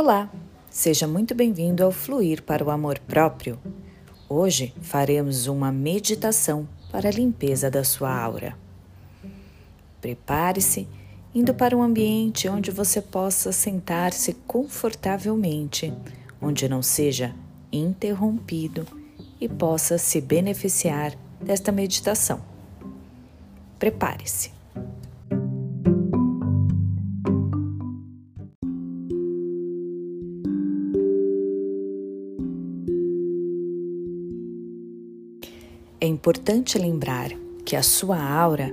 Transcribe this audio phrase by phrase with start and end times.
[0.00, 0.30] Olá,
[0.70, 3.58] seja muito bem-vindo ao Fluir para o Amor Próprio.
[4.28, 8.56] Hoje faremos uma meditação para a limpeza da sua aura.
[10.00, 10.86] Prepare-se
[11.34, 15.92] indo para um ambiente onde você possa sentar-se confortavelmente,
[16.40, 17.34] onde não seja
[17.72, 18.86] interrompido
[19.40, 22.40] e possa se beneficiar desta meditação.
[23.80, 24.57] Prepare-se.
[36.00, 37.32] É importante lembrar
[37.64, 38.72] que a sua aura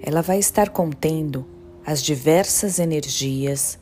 [0.00, 1.44] ela vai estar contendo
[1.84, 3.80] as diversas energias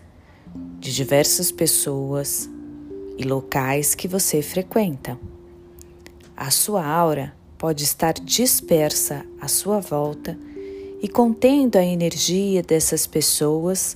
[0.80, 2.48] de diversas pessoas
[3.18, 5.20] e locais que você frequenta.
[6.34, 10.38] A sua aura pode estar dispersa à sua volta
[11.02, 13.94] e contendo a energia dessas pessoas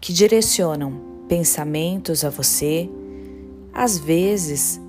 [0.00, 2.90] que direcionam pensamentos a você,
[3.72, 4.80] às vezes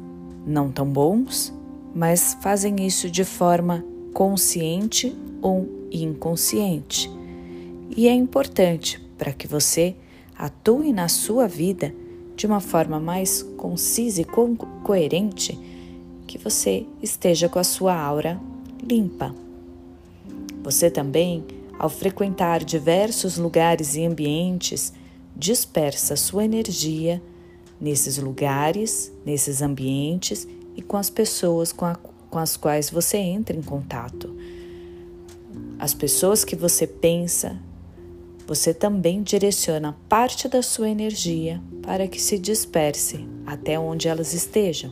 [0.44, 1.53] não tão bons
[1.94, 7.09] mas fazem isso de forma consciente ou inconsciente.
[7.95, 9.95] E é importante para que você
[10.38, 11.94] atue na sua vida
[12.36, 15.59] de uma forma mais concisa e co coerente,
[16.25, 18.39] que você esteja com a sua aura
[18.81, 19.36] limpa.
[20.64, 21.44] Você também,
[21.78, 24.94] ao frequentar diversos lugares e ambientes,
[25.36, 27.22] dispersa sua energia
[27.80, 33.55] nesses lugares, nesses ambientes e com as pessoas com, a, com as quais você entra
[33.55, 34.36] em contato.
[35.77, 37.58] As pessoas que você pensa,
[38.47, 44.92] você também direciona parte da sua energia para que se disperse até onde elas estejam.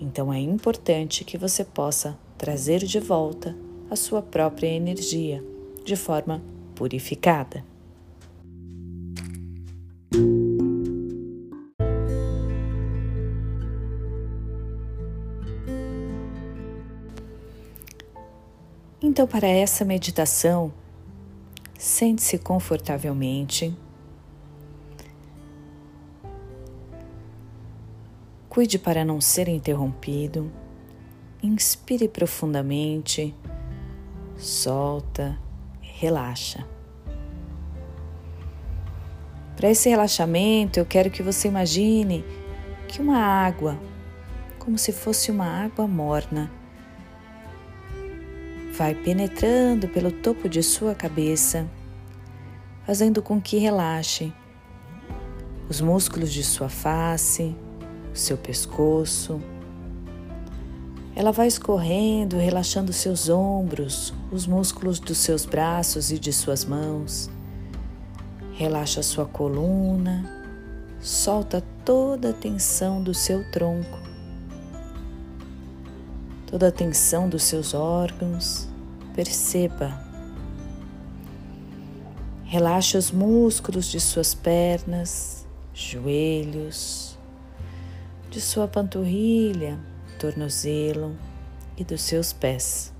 [0.00, 3.56] Então é importante que você possa trazer de volta
[3.90, 5.44] a sua própria energia
[5.84, 6.42] de forma
[6.74, 7.64] purificada.
[19.14, 20.72] Então, para essa meditação,
[21.78, 23.72] sente-se confortavelmente.
[28.48, 30.50] Cuide para não ser interrompido.
[31.40, 33.32] Inspire profundamente,
[34.36, 35.38] solta,
[35.80, 36.66] relaxa.
[39.54, 42.24] Para esse relaxamento, eu quero que você imagine
[42.88, 43.78] que uma água,
[44.58, 46.50] como se fosse uma água morna,
[48.76, 51.68] vai penetrando pelo topo de sua cabeça,
[52.84, 54.32] fazendo com que relaxe
[55.68, 57.54] os músculos de sua face,
[58.12, 59.40] seu pescoço.
[61.14, 67.30] Ela vai escorrendo, relaxando seus ombros, os músculos dos seus braços e de suas mãos.
[68.54, 70.28] Relaxa sua coluna,
[71.00, 74.13] solta toda a tensão do seu tronco
[76.54, 78.68] toda a tensão dos seus órgãos.
[79.12, 80.00] Perceba.
[82.44, 87.18] Relaxe os músculos de suas pernas, joelhos,
[88.30, 89.80] de sua panturrilha,
[90.16, 91.16] tornozelo
[91.76, 92.94] e dos seus pés.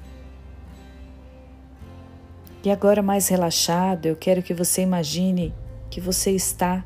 [2.65, 5.55] E agora, mais relaxado, eu quero que você imagine
[5.91, 6.85] que você está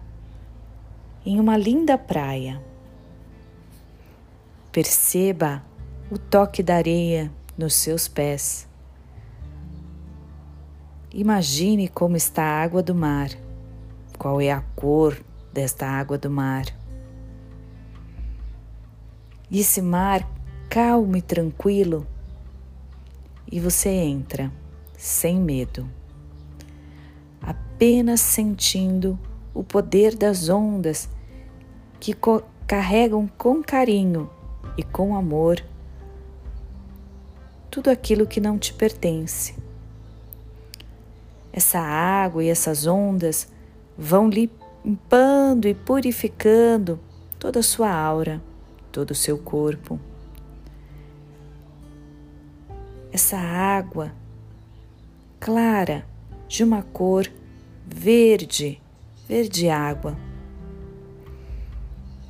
[1.24, 2.62] em uma linda praia.
[4.70, 5.66] Perceba
[6.10, 8.66] o toque da areia nos seus pés.
[11.12, 13.28] Imagine como está a água do mar,
[14.16, 16.64] qual é a cor desta água do mar.
[19.50, 20.26] E esse mar
[20.70, 22.06] calmo e tranquilo,
[23.50, 24.50] e você entra
[24.96, 25.88] sem medo,
[27.40, 29.18] apenas sentindo
[29.52, 31.08] o poder das ondas
[32.00, 32.14] que
[32.66, 34.30] carregam com carinho
[34.76, 35.62] e com amor
[37.70, 39.54] tudo aquilo que não te pertence.
[41.52, 43.48] Essa água e essas ondas
[43.96, 47.00] vão limpando e purificando
[47.38, 48.40] toda a sua aura,
[48.92, 49.98] todo o seu corpo.
[53.12, 54.12] Essa água
[55.40, 56.06] clara
[56.46, 57.30] de uma cor
[57.86, 58.80] verde,
[59.26, 60.16] verde água,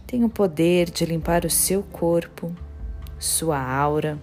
[0.06, 2.55] tem o poder de limpar o seu corpo,
[3.19, 4.19] sua aura,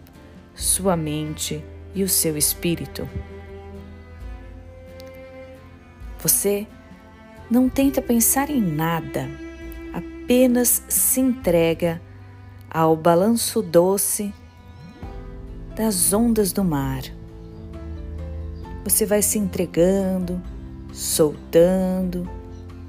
[0.56, 1.64] sua mente
[1.94, 3.08] e o seu espírito.
[6.20, 6.66] Você
[7.52, 9.30] não tenta pensar em nada,
[9.94, 12.02] apenas se entrega
[12.70, 14.34] ao balanço doce
[15.76, 17.04] das ondas do mar.
[18.84, 20.42] Você vai se entregando,
[20.92, 22.28] soltando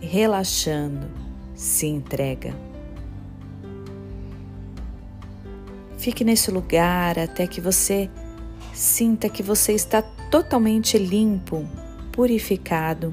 [0.00, 1.08] relaxando,
[1.54, 2.65] se entrega.
[6.06, 8.08] Fique nesse lugar até que você
[8.72, 11.66] sinta que você está totalmente limpo,
[12.12, 13.12] purificado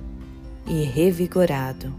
[0.67, 1.91] e revigorado.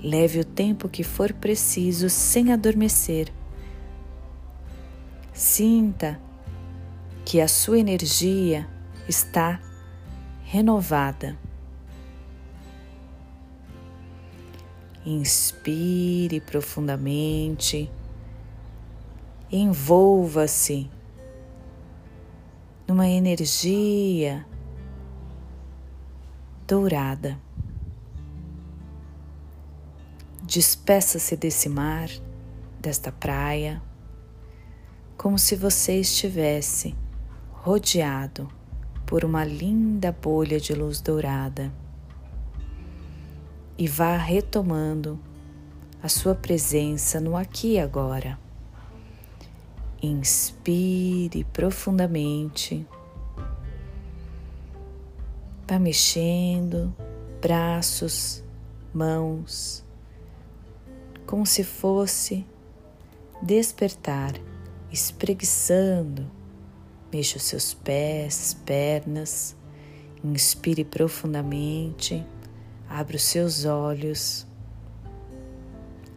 [0.00, 3.32] Leve o tempo que for preciso sem adormecer.
[5.32, 6.20] Sinta
[7.24, 8.68] que a sua energia
[9.08, 9.60] está
[10.44, 11.36] renovada.
[15.04, 17.90] Inspire profundamente,
[19.50, 20.90] envolva-se
[22.86, 24.46] numa energia
[26.66, 27.40] dourada.
[30.42, 32.08] Despeça-se desse mar,
[32.80, 33.80] desta praia,
[35.16, 36.94] como se você estivesse
[37.52, 38.48] rodeado
[39.06, 41.72] por uma linda bolha de luz dourada.
[43.80, 45.18] E vá retomando
[46.02, 48.38] a sua presença no aqui e agora.
[50.02, 52.86] Inspire profundamente.
[55.66, 56.94] Vá mexendo
[57.40, 58.44] braços,
[58.92, 59.82] mãos,
[61.24, 62.44] como se fosse
[63.40, 64.34] despertar,
[64.92, 66.30] espreguiçando.
[67.10, 69.56] Mexa os seus pés, pernas,
[70.22, 72.22] inspire profundamente,
[72.90, 74.44] abra os seus olhos.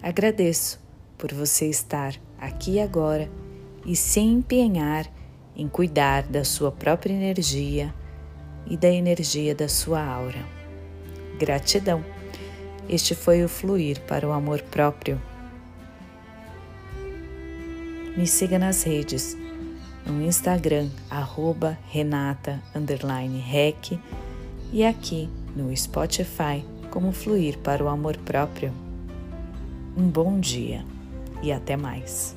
[0.02, 0.82] Agradeço
[1.18, 3.30] por você estar aqui agora
[3.86, 5.08] e se empenhar
[5.56, 7.94] em cuidar da sua própria energia
[8.66, 10.44] e da energia da sua aura.
[11.38, 12.04] Gratidão!
[12.90, 15.22] Este foi o fluir para o amor próprio.
[18.18, 19.38] Me siga nas redes,
[20.06, 22.62] no Instagram, arroba Renata
[23.46, 24.00] Rec,
[24.72, 28.72] e aqui no Spotify, como fluir para o amor próprio.
[29.96, 30.86] Um bom dia
[31.42, 32.36] e até mais.